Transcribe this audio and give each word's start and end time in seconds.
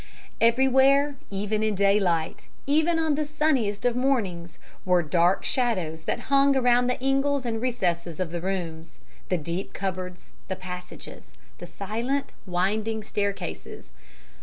"Everywhere 0.41 1.17
even 1.29 1.61
in 1.61 1.75
daylight, 1.75 2.47
even 2.65 2.97
on 2.97 3.13
the 3.13 3.23
sunniest 3.23 3.85
of 3.85 3.95
mornings 3.95 4.57
were 4.83 5.03
dark 5.03 5.45
shadows 5.45 6.05
that 6.05 6.21
hung 6.21 6.55
around 6.55 6.87
the 6.87 6.99
ingles 6.99 7.45
and 7.45 7.61
recesses 7.61 8.19
of 8.19 8.31
the 8.31 8.41
rooms, 8.41 8.99
the 9.29 9.37
deep 9.37 9.73
cupboards, 9.73 10.31
the 10.47 10.55
passages, 10.55 11.33
and 11.59 11.69
silent, 11.69 12.33
winding 12.47 13.03
staircases. 13.03 13.91